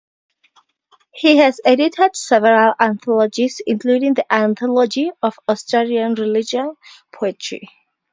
He 1.13 1.37
has 1.37 1.61
edited 1.63 2.15
several 2.15 2.73
anthologies, 2.79 3.61
including 3.67 4.15
the 4.15 4.25
"Anthology 4.33 5.11
of 5.21 5.37
Australian 5.47 6.15
Religious 6.15 6.75
Poetry". 7.13 7.69